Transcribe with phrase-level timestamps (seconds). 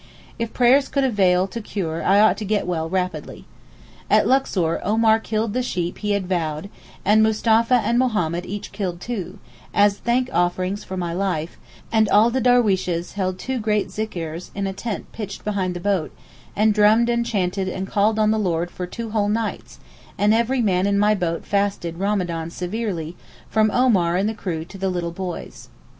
[0.39, 3.45] If prayers could avail to cure I ought to get well rapidly.
[4.09, 6.71] At Luxor Omar killed the sheep he had vowed,
[7.05, 9.37] and Mustapha and Mohammed each killed two,
[9.75, 11.57] as thank offerings for my life,
[11.91, 16.09] and all the derweeshes held two great Zikrs in a tent pitched behind the boat,
[16.55, 19.77] and drummed and chanted and called on the Lord for two whole nights;
[20.17, 23.15] and every man in my boat fasted Ramadan severely,
[23.51, 25.69] from Omar and the crew to the little boys.